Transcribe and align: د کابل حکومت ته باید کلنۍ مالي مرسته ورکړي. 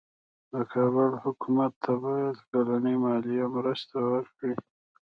د 0.51 0.53
کابل 0.73 1.09
حکومت 1.23 1.71
ته 1.83 1.91
باید 2.03 2.35
کلنۍ 2.49 2.95
مالي 3.03 3.37
مرسته 3.55 3.95
ورکړي. 4.11 4.53